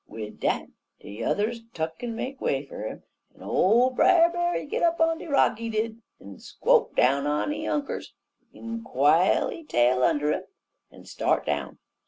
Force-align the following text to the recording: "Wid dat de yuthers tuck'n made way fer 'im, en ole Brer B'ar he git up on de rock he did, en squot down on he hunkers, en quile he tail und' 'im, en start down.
"Wid 0.07 0.39
dat 0.39 0.65
de 0.99 1.11
yuthers 1.19 1.59
tuck'n 1.75 2.15
made 2.15 2.39
way 2.41 2.65
fer 2.65 2.87
'im, 2.87 3.03
en 3.35 3.43
ole 3.43 3.91
Brer 3.91 4.31
B'ar 4.31 4.55
he 4.55 4.65
git 4.65 4.81
up 4.81 4.99
on 4.99 5.19
de 5.19 5.27
rock 5.29 5.59
he 5.59 5.69
did, 5.69 6.01
en 6.19 6.39
squot 6.39 6.95
down 6.95 7.27
on 7.27 7.51
he 7.51 7.65
hunkers, 7.65 8.15
en 8.51 8.83
quile 8.83 9.51
he 9.51 9.63
tail 9.63 10.01
und' 10.01 10.23
'im, 10.23 10.43
en 10.91 11.05
start 11.05 11.45
down. 11.45 11.77